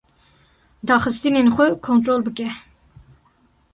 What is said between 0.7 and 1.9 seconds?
Daxistinên xwe